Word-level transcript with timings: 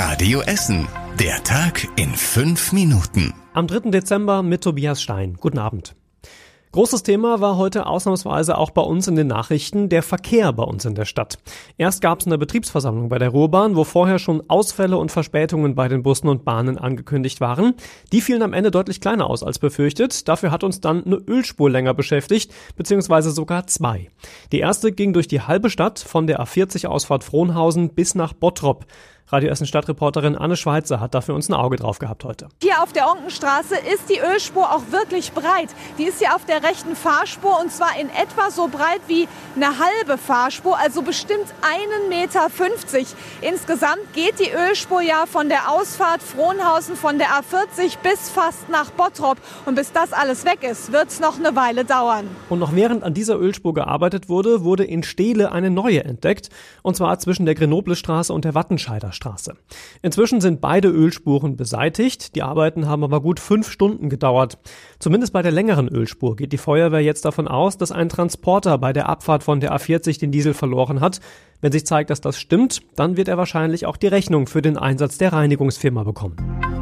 Radio 0.00 0.42
Essen. 0.42 0.86
Der 1.18 1.42
Tag 1.42 1.88
in 1.96 2.14
fünf 2.14 2.72
Minuten. 2.72 3.34
Am 3.52 3.66
3. 3.66 3.90
Dezember 3.90 4.44
mit 4.44 4.62
Tobias 4.62 5.02
Stein. 5.02 5.36
Guten 5.40 5.58
Abend. 5.58 5.96
Großes 6.70 7.02
Thema 7.02 7.40
war 7.40 7.56
heute 7.56 7.86
ausnahmsweise 7.86 8.58
auch 8.58 8.70
bei 8.70 8.82
uns 8.82 9.08
in 9.08 9.16
den 9.16 9.26
Nachrichten 9.26 9.88
der 9.88 10.04
Verkehr 10.04 10.52
bei 10.52 10.62
uns 10.62 10.84
in 10.84 10.94
der 10.94 11.04
Stadt. 11.04 11.38
Erst 11.78 12.00
gab 12.00 12.20
es 12.20 12.26
eine 12.26 12.38
Betriebsversammlung 12.38 13.08
bei 13.08 13.18
der 13.18 13.30
Ruhrbahn, 13.30 13.74
wo 13.74 13.82
vorher 13.82 14.20
schon 14.20 14.48
Ausfälle 14.48 14.98
und 14.98 15.10
Verspätungen 15.10 15.74
bei 15.74 15.88
den 15.88 16.04
Bussen 16.04 16.28
und 16.28 16.44
Bahnen 16.44 16.78
angekündigt 16.78 17.40
waren. 17.40 17.74
Die 18.12 18.20
fielen 18.20 18.42
am 18.42 18.52
Ende 18.52 18.70
deutlich 18.70 19.00
kleiner 19.00 19.28
aus 19.28 19.42
als 19.42 19.58
befürchtet. 19.58 20.28
Dafür 20.28 20.52
hat 20.52 20.62
uns 20.62 20.80
dann 20.80 21.04
eine 21.04 21.16
Ölspur 21.16 21.70
länger 21.70 21.94
beschäftigt, 21.94 22.52
beziehungsweise 22.76 23.32
sogar 23.32 23.66
zwei. 23.66 24.10
Die 24.52 24.60
erste 24.60 24.92
ging 24.92 25.12
durch 25.12 25.26
die 25.26 25.40
halbe 25.40 25.70
Stadt 25.70 25.98
von 25.98 26.28
der 26.28 26.40
A40 26.40 26.86
Ausfahrt 26.86 27.24
Frohnhausen 27.24 27.94
bis 27.94 28.14
nach 28.14 28.32
Bottrop. 28.32 28.86
Radio 29.30 29.50
Essen 29.50 29.66
Stadtreporterin 29.66 30.36
Anne 30.36 30.56
Schweizer 30.56 31.00
hat 31.00 31.14
dafür 31.14 31.34
uns 31.34 31.50
ein 31.50 31.54
Auge 31.54 31.76
drauf 31.76 31.98
gehabt 31.98 32.24
heute. 32.24 32.48
Hier 32.62 32.82
auf 32.82 32.94
der 32.94 33.10
Onkenstraße 33.10 33.74
ist 33.92 34.08
die 34.08 34.20
Ölspur 34.20 34.74
auch 34.74 34.90
wirklich 34.90 35.32
breit. 35.32 35.68
Die 35.98 36.04
ist 36.04 36.20
hier 36.20 36.34
auf 36.34 36.46
der 36.46 36.62
rechten 36.62 36.96
Fahrspur 36.96 37.60
und 37.60 37.70
zwar 37.70 38.00
in 38.00 38.08
etwa 38.08 38.50
so 38.50 38.68
breit 38.68 39.02
wie 39.06 39.28
eine 39.54 39.66
halbe 39.66 40.16
Fahrspur, 40.16 40.78
also 40.78 41.02
bestimmt 41.02 41.44
einen 41.60 42.08
Meter. 42.08 42.48
50. 42.48 43.06
Insgesamt 43.42 44.00
geht 44.14 44.40
die 44.40 44.50
Ölspur 44.50 45.02
ja 45.02 45.26
von 45.26 45.50
der 45.50 45.70
Ausfahrt 45.70 46.22
Frohnhausen 46.22 46.96
von 46.96 47.18
der 47.18 47.28
A40 47.28 47.98
bis 48.02 48.30
fast 48.30 48.70
nach 48.70 48.90
Bottrop. 48.92 49.36
Und 49.66 49.74
bis 49.74 49.92
das 49.92 50.14
alles 50.14 50.46
weg 50.46 50.62
ist, 50.62 50.90
wird 50.90 51.08
es 51.08 51.20
noch 51.20 51.38
eine 51.38 51.54
Weile 51.54 51.84
dauern. 51.84 52.28
Und 52.48 52.60
noch 52.60 52.74
während 52.74 53.02
an 53.02 53.12
dieser 53.12 53.38
Ölspur 53.38 53.74
gearbeitet 53.74 54.30
wurde, 54.30 54.64
wurde 54.64 54.84
in 54.84 55.02
Steele 55.02 55.52
eine 55.52 55.68
neue 55.68 56.02
entdeckt. 56.02 56.48
Und 56.80 56.96
zwar 56.96 57.18
zwischen 57.18 57.44
der 57.44 57.54
Grenoble-Straße 57.54 58.32
und 58.32 58.46
der 58.46 58.54
Wattenscheider 58.54 59.12
Straße. 59.18 59.54
Inzwischen 60.00 60.40
sind 60.40 60.60
beide 60.60 60.88
Ölspuren 60.88 61.56
beseitigt. 61.56 62.36
Die 62.36 62.42
Arbeiten 62.42 62.86
haben 62.86 63.02
aber 63.02 63.20
gut 63.20 63.40
fünf 63.40 63.70
Stunden 63.70 64.08
gedauert. 64.08 64.58
Zumindest 65.00 65.32
bei 65.32 65.42
der 65.42 65.50
längeren 65.50 65.88
Ölspur 65.88 66.36
geht 66.36 66.52
die 66.52 66.58
Feuerwehr 66.58 67.02
jetzt 67.02 67.24
davon 67.24 67.48
aus, 67.48 67.76
dass 67.76 67.90
ein 67.90 68.08
Transporter 68.08 68.78
bei 68.78 68.92
der 68.92 69.08
Abfahrt 69.08 69.42
von 69.42 69.58
der 69.58 69.76
A40 69.76 70.20
den 70.20 70.30
Diesel 70.30 70.54
verloren 70.54 71.00
hat. 71.00 71.20
Wenn 71.60 71.72
sich 71.72 71.84
zeigt, 71.84 72.10
dass 72.10 72.20
das 72.20 72.38
stimmt, 72.38 72.80
dann 72.94 73.16
wird 73.16 73.26
er 73.26 73.36
wahrscheinlich 73.36 73.86
auch 73.86 73.96
die 73.96 74.06
Rechnung 74.06 74.46
für 74.46 74.62
den 74.62 74.78
Einsatz 74.78 75.18
der 75.18 75.32
Reinigungsfirma 75.32 76.04
bekommen. 76.04 76.77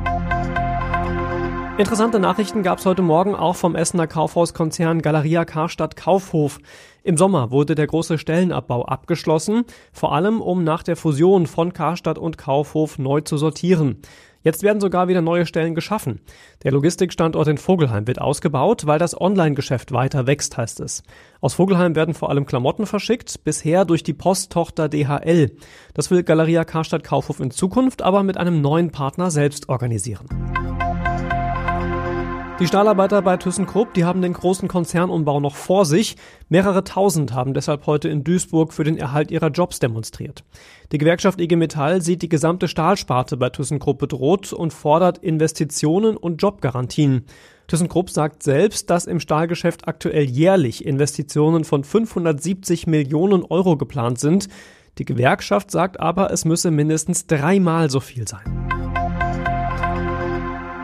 Interessante 1.78 2.18
Nachrichten 2.18 2.62
gab 2.62 2.78
es 2.78 2.86
heute 2.86 3.02
Morgen 3.02 3.34
auch 3.34 3.54
vom 3.54 3.76
Essener 3.76 4.06
Kaufhauskonzern 4.06 5.02
Galeria 5.02 5.44
Karstadt 5.44 5.94
Kaufhof. 5.94 6.58
Im 7.02 7.18
Sommer 7.18 7.50
wurde 7.50 7.74
der 7.74 7.86
große 7.86 8.16
Stellenabbau 8.16 8.86
abgeschlossen, 8.86 9.64
vor 9.92 10.14
allem 10.14 10.40
um 10.40 10.64
nach 10.64 10.82
der 10.82 10.96
Fusion 10.96 11.46
von 11.46 11.74
Karstadt 11.74 12.16
und 12.16 12.38
Kaufhof 12.38 12.98
neu 12.98 13.20
zu 13.20 13.36
sortieren. 13.36 14.00
Jetzt 14.42 14.62
werden 14.62 14.80
sogar 14.80 15.08
wieder 15.08 15.20
neue 15.20 15.44
Stellen 15.44 15.74
geschaffen. 15.74 16.20
Der 16.62 16.72
Logistikstandort 16.72 17.48
in 17.48 17.58
Vogelheim 17.58 18.06
wird 18.06 18.22
ausgebaut, 18.22 18.86
weil 18.86 18.98
das 18.98 19.20
Online-Geschäft 19.20 19.92
weiter 19.92 20.26
wächst, 20.26 20.56
heißt 20.56 20.80
es. 20.80 21.02
Aus 21.42 21.52
Vogelheim 21.54 21.94
werden 21.94 22.14
vor 22.14 22.30
allem 22.30 22.46
Klamotten 22.46 22.86
verschickt, 22.86 23.44
bisher 23.44 23.84
durch 23.84 24.02
die 24.02 24.14
Posttochter 24.14 24.88
DHL. 24.88 25.54
Das 25.92 26.10
will 26.10 26.22
Galeria 26.22 26.64
Karstadt 26.64 27.04
Kaufhof 27.04 27.38
in 27.40 27.50
Zukunft 27.50 28.00
aber 28.00 28.22
mit 28.22 28.38
einem 28.38 28.62
neuen 28.62 28.92
Partner 28.92 29.30
selbst 29.30 29.68
organisieren. 29.68 30.26
Die 32.58 32.66
Stahlarbeiter 32.66 33.20
bei 33.20 33.36
ThyssenKrupp, 33.36 33.92
die 33.92 34.06
haben 34.06 34.22
den 34.22 34.32
großen 34.32 34.66
Konzernumbau 34.66 35.40
noch 35.40 35.54
vor 35.54 35.84
sich. 35.84 36.16
Mehrere 36.48 36.84
tausend 36.84 37.34
haben 37.34 37.52
deshalb 37.52 37.86
heute 37.86 38.08
in 38.08 38.24
Duisburg 38.24 38.72
für 38.72 38.82
den 38.82 38.96
Erhalt 38.96 39.30
ihrer 39.30 39.50
Jobs 39.50 39.78
demonstriert. 39.78 40.42
Die 40.90 40.96
Gewerkschaft 40.96 41.38
IG 41.38 41.54
Metall 41.56 42.00
sieht 42.00 42.22
die 42.22 42.30
gesamte 42.30 42.66
Stahlsparte 42.66 43.36
bei 43.36 43.50
ThyssenKrupp 43.50 43.98
bedroht 43.98 44.54
und 44.54 44.72
fordert 44.72 45.18
Investitionen 45.18 46.16
und 46.16 46.40
Jobgarantien. 46.40 47.26
ThyssenKrupp 47.68 48.08
sagt 48.08 48.42
selbst, 48.42 48.88
dass 48.88 49.04
im 49.04 49.20
Stahlgeschäft 49.20 49.86
aktuell 49.86 50.24
jährlich 50.24 50.86
Investitionen 50.86 51.64
von 51.64 51.84
570 51.84 52.86
Millionen 52.86 53.44
Euro 53.44 53.76
geplant 53.76 54.18
sind. 54.18 54.48
Die 54.96 55.04
Gewerkschaft 55.04 55.70
sagt 55.70 56.00
aber, 56.00 56.30
es 56.30 56.46
müsse 56.46 56.70
mindestens 56.70 57.26
dreimal 57.26 57.90
so 57.90 58.00
viel 58.00 58.26
sein. 58.26 58.55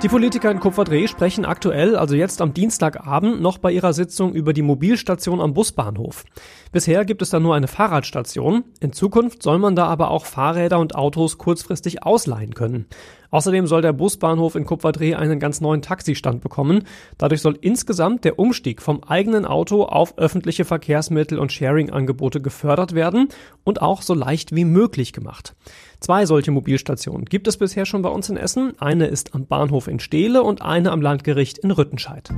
Die 0.03 0.09
Politiker 0.09 0.51
in 0.51 0.59
Kupferdreh 0.59 1.07
sprechen 1.07 1.45
aktuell, 1.45 1.95
also 1.95 2.17
jetzt 2.17 2.43
am 2.43 2.53
Dienstagabend, 2.53 3.41
noch 3.41 3.59
bei 3.59 3.71
ihrer 3.71 3.93
Sitzung 3.93 4.35
über 4.35 4.53
die 4.53 4.63
Mobilstation 4.63 5.41
am 5.41 5.55
Busbahnhof. 5.55 6.25
Bisher 6.73 7.05
gibt 7.05 7.23
es 7.23 7.31
da 7.31 7.39
nur 7.39 7.55
eine 7.55 7.69
Fahrradstation. 7.69 8.65
In 8.81 8.93
Zukunft 8.93 9.45
soll 9.45 9.61
man 9.61 9.77
da 9.77 9.87
aber 9.87 10.11
auch 10.11 10.27
Fahrräder 10.27 10.81
und 10.81 10.97
Autos 10.97 11.39
kurzfristig 11.39 12.03
ausleihen 12.03 12.55
können. 12.55 12.87
Außerdem 13.32 13.66
soll 13.66 13.82
der 13.82 13.94
Busbahnhof 13.94 14.54
in 14.54 14.66
Kupferdreh 14.66 15.15
einen 15.15 15.41
ganz 15.41 15.60
neuen 15.60 15.82
Taxistand 15.82 16.43
bekommen. 16.43 16.84
Dadurch 17.19 17.41
soll 17.41 17.59
insgesamt 17.60 18.25
der 18.25 18.38
Umstieg 18.38 18.81
vom 18.81 19.03
eigenen 19.03 19.47
Auto 19.47 19.82
auf 19.84 20.19
öffentliche 20.19 20.65
Verkehrsmittel 20.65 21.38
und 21.38 21.50
Sharing-Angebote 21.50 22.41
gefördert 22.41 22.94
werden 22.94 23.28
und 23.65 23.82
auch 23.82 24.03
so 24.03 24.15
leicht 24.15 24.54
wie 24.54 24.66
möglich 24.66 25.12
gemacht. 25.12 25.56
Zwei 25.98 26.26
solche 26.26 26.50
Mobilstationen 26.50 27.25
gibt 27.25 27.48
es 27.48 27.56
bisher 27.56 27.87
schon 27.87 28.03
bei 28.03 28.10
uns 28.10 28.28
in 28.28 28.37
Essen. 28.37 28.78
Eine 28.78 29.06
ist 29.06 29.34
am 29.34 29.47
Bahnhof 29.47 29.88
in 29.88 29.99
Steele 29.99 30.43
und 30.43 30.60
eine 30.60 30.93
am 30.93 31.00
Landgericht 31.00 31.59
in 31.59 31.70
Rüttenscheid. 31.70 32.28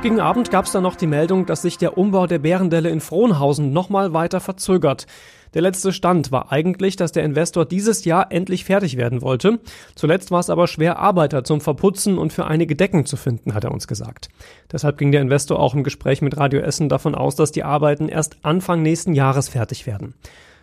Gegen 0.00 0.20
Abend 0.20 0.52
gab 0.52 0.64
es 0.64 0.70
dann 0.70 0.84
noch 0.84 0.94
die 0.94 1.08
Meldung, 1.08 1.44
dass 1.44 1.62
sich 1.62 1.76
der 1.76 1.98
Umbau 1.98 2.28
der 2.28 2.38
Bärendelle 2.38 2.88
in 2.88 3.00
Frohnhausen 3.00 3.72
nochmal 3.72 4.12
weiter 4.12 4.38
verzögert. 4.38 5.08
Der 5.54 5.62
letzte 5.62 5.92
Stand 5.92 6.30
war 6.30 6.52
eigentlich, 6.52 6.94
dass 6.94 7.10
der 7.10 7.24
Investor 7.24 7.64
dieses 7.64 8.04
Jahr 8.04 8.30
endlich 8.30 8.64
fertig 8.64 8.96
werden 8.96 9.22
wollte. 9.22 9.58
Zuletzt 9.96 10.30
war 10.30 10.38
es 10.38 10.50
aber 10.50 10.68
schwer, 10.68 11.00
Arbeiter 11.00 11.42
zum 11.42 11.60
Verputzen 11.60 12.16
und 12.16 12.32
für 12.32 12.46
einige 12.46 12.76
Decken 12.76 13.06
zu 13.06 13.16
finden, 13.16 13.54
hat 13.54 13.64
er 13.64 13.72
uns 13.72 13.88
gesagt. 13.88 14.28
Deshalb 14.70 14.98
ging 14.98 15.10
der 15.10 15.22
Investor 15.22 15.58
auch 15.58 15.74
im 15.74 15.82
Gespräch 15.82 16.22
mit 16.22 16.36
Radio 16.36 16.60
Essen 16.60 16.88
davon 16.88 17.16
aus, 17.16 17.34
dass 17.34 17.50
die 17.50 17.64
Arbeiten 17.64 18.08
erst 18.08 18.36
Anfang 18.42 18.82
nächsten 18.82 19.14
Jahres 19.14 19.48
fertig 19.48 19.86
werden. 19.86 20.14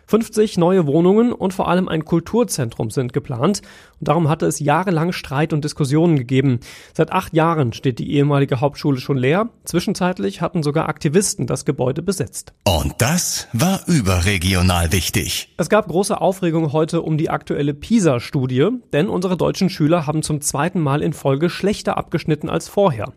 50 0.06 0.56
neue 0.56 0.86
Wohnungen 0.86 1.32
und 1.32 1.52
vor 1.52 1.68
allem 1.68 1.88
ein 1.88 2.04
Kulturzentrum 2.04 2.90
sind 2.90 3.12
geplant. 3.12 3.62
Und 3.98 4.08
darum 4.08 4.28
hatte 4.28 4.46
es 4.46 4.60
jahrelang 4.60 5.12
Streit 5.12 5.52
und 5.52 5.64
Diskussionen 5.64 6.16
gegeben. 6.16 6.60
Seit 6.94 7.12
acht 7.12 7.34
Jahren 7.34 7.72
steht 7.72 7.98
die 7.98 8.12
ehemalige 8.12 8.60
Hauptschule 8.60 9.00
schon 9.00 9.16
leer. 9.16 9.50
Zwischenzeitlich 9.64 10.40
hatten 10.40 10.62
sogar 10.62 10.88
Aktivisten 10.88 11.46
das 11.46 11.64
Gebäude 11.64 12.02
besetzt. 12.02 12.52
Und 12.64 12.94
das 12.98 13.48
war 13.52 13.80
überregional 13.86 14.92
wichtig. 14.92 15.54
Es 15.56 15.68
gab 15.68 15.88
große 15.88 16.20
Aufregung 16.20 16.72
heute 16.72 17.02
um 17.02 17.18
die 17.18 17.30
aktuelle 17.30 17.74
PISA-Studie, 17.74 18.68
denn 18.92 19.08
unsere 19.08 19.36
deutschen 19.36 19.70
Schüler 19.70 20.06
haben 20.06 20.22
zum 20.22 20.40
zweiten 20.40 20.80
Mal 20.80 21.02
in 21.02 21.12
Folge 21.12 21.50
schlechter 21.50 21.96
abgeschnitten 21.96 22.48
als 22.48 22.68
vorher. 22.68 23.12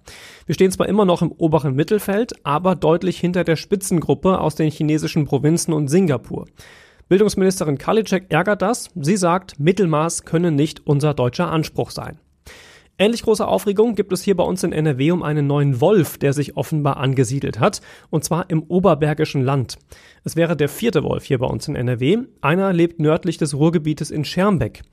Wir 0.47 0.55
stehen 0.55 0.71
zwar 0.71 0.89
immer 0.89 1.05
noch 1.05 1.21
im 1.21 1.31
oberen 1.31 1.75
Mittelfeld, 1.75 2.33
aber 2.43 2.75
deutlich 2.75 3.19
hinter 3.19 3.43
der 3.43 3.55
Spitzengruppe 3.55 4.39
aus 4.39 4.55
den 4.55 4.71
chinesischen 4.71 5.25
Provinzen 5.25 5.73
und 5.73 5.89
Singapur. 5.89 6.47
Bildungsministerin 7.09 7.79
Karliczek 7.79 8.27
ärgert 8.29 8.61
das. 8.61 8.91
Sie 8.93 9.17
sagt, 9.17 9.59
Mittelmaß 9.59 10.25
könne 10.25 10.51
nicht 10.51 10.85
unser 10.85 11.15
deutscher 11.15 11.51
Anspruch 11.51 11.89
sein. 11.89 12.19
Ähnlich 12.99 13.23
große 13.23 13.47
Aufregung 13.47 13.95
gibt 13.95 14.13
es 14.13 14.21
hier 14.21 14.35
bei 14.35 14.43
uns 14.43 14.63
in 14.63 14.71
NRW 14.71 15.09
um 15.09 15.23
einen 15.23 15.47
neuen 15.47 15.81
Wolf, 15.81 16.19
der 16.19 16.33
sich 16.33 16.55
offenbar 16.55 16.97
angesiedelt 16.97 17.59
hat, 17.59 17.81
und 18.11 18.23
zwar 18.23 18.51
im 18.51 18.61
Oberbergischen 18.61 19.41
Land. 19.41 19.79
Es 20.23 20.35
wäre 20.35 20.55
der 20.55 20.69
vierte 20.69 21.03
Wolf 21.03 21.23
hier 21.23 21.39
bei 21.39 21.47
uns 21.47 21.67
in 21.67 21.75
NRW. 21.75 22.19
Einer 22.41 22.73
lebt 22.73 22.99
nördlich 22.99 23.37
des 23.37 23.55
Ruhrgebietes 23.55 24.11
in 24.11 24.23
Schermbeck. 24.23 24.83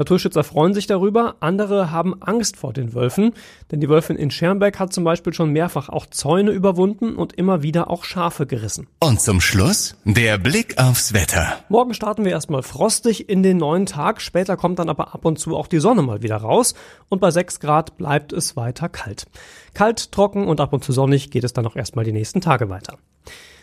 Naturschützer 0.00 0.44
freuen 0.44 0.72
sich 0.72 0.86
darüber, 0.86 1.36
andere 1.40 1.90
haben 1.90 2.22
Angst 2.22 2.56
vor 2.56 2.72
den 2.72 2.94
Wölfen, 2.94 3.34
denn 3.70 3.80
die 3.80 3.88
Wölfin 3.90 4.16
in 4.16 4.30
Schermbeck 4.30 4.78
hat 4.78 4.94
zum 4.94 5.04
Beispiel 5.04 5.34
schon 5.34 5.50
mehrfach 5.50 5.90
auch 5.90 6.06
Zäune 6.06 6.52
überwunden 6.52 7.16
und 7.16 7.34
immer 7.34 7.62
wieder 7.62 7.90
auch 7.90 8.04
Schafe 8.04 8.46
gerissen. 8.46 8.86
Und 9.00 9.20
zum 9.20 9.42
Schluss 9.42 9.96
der 10.06 10.38
Blick 10.38 10.78
aufs 10.78 11.12
Wetter. 11.12 11.58
Morgen 11.68 11.92
starten 11.92 12.24
wir 12.24 12.32
erstmal 12.32 12.62
frostig 12.62 13.28
in 13.28 13.42
den 13.42 13.58
neuen 13.58 13.84
Tag, 13.84 14.22
später 14.22 14.56
kommt 14.56 14.78
dann 14.78 14.88
aber 14.88 15.12
ab 15.12 15.26
und 15.26 15.38
zu 15.38 15.54
auch 15.54 15.66
die 15.66 15.80
Sonne 15.80 16.00
mal 16.00 16.22
wieder 16.22 16.38
raus 16.38 16.74
und 17.10 17.20
bei 17.20 17.30
6 17.30 17.60
Grad 17.60 17.98
bleibt 17.98 18.32
es 18.32 18.56
weiter 18.56 18.88
kalt. 18.88 19.26
Kalt, 19.74 20.12
trocken 20.12 20.48
und 20.48 20.62
ab 20.62 20.72
und 20.72 20.82
zu 20.82 20.92
sonnig 20.92 21.30
geht 21.30 21.44
es 21.44 21.52
dann 21.52 21.66
auch 21.66 21.76
erstmal 21.76 22.06
die 22.06 22.12
nächsten 22.12 22.40
Tage 22.40 22.70
weiter. 22.70 22.96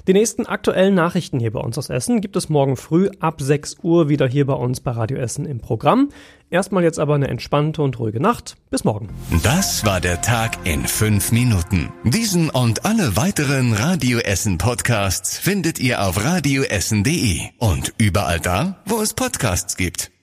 Die 0.08 0.14
nächsten 0.14 0.46
aktuellen 0.46 0.96
Nachrichten 0.96 1.38
hier 1.38 1.52
bei 1.52 1.60
uns 1.60 1.78
aus 1.78 1.90
Essen 1.90 2.22
gibt 2.22 2.38
es 2.38 2.48
morgen 2.48 2.78
früh 2.78 3.10
ab 3.20 3.42
6 3.42 3.80
Uhr 3.84 4.08
wieder 4.08 4.26
hier 4.26 4.48
bei 4.48 4.54
uns 4.54 4.80
bei 4.80 4.92
Radio 4.92 5.18
Essen 5.18 5.46
im 5.46 5.60
Programm. 5.60 6.12
Erstmal 6.50 6.84
jetzt 6.84 6.98
aber 6.98 7.16
eine 7.16 7.28
entspannte 7.28 7.82
und 7.82 8.00
ruhige 8.00 8.22
Nacht. 8.22 8.56
Bis 8.70 8.86
morgen. 8.86 9.10
Das 9.44 9.86
war 9.86 10.00
der 10.00 10.22
Tag 10.22 10.60
in 10.64 10.88
fünf 10.88 11.34
Minuten. 11.34 11.92
Diesen 12.06 12.50
und 12.50 12.86
alle 12.86 13.18
weiteren 13.18 13.74
Radio 13.74 14.20
Essen 14.20 14.58
Podcasts 14.58 15.38
findet 15.38 15.78
ihr 15.78 16.02
auf 16.02 16.24
radioessen.de 16.24 17.42
und 17.58 17.94
überall 17.98 18.40
da, 18.40 18.78
wo 18.86 19.02
es 19.02 19.14
Podcasts 19.14 19.76
gibt. 19.76 20.17